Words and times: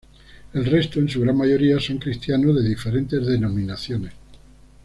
El 0.55 0.65
resto, 0.65 0.97
en 0.97 1.07
su 1.09 1.21
gran 1.21 1.37
mayoría, 1.37 1.79
son 1.79 1.99
cristianos 1.99 2.55
de 2.55 2.67
diferentes 2.67 3.23
denominaciones. 3.27 4.11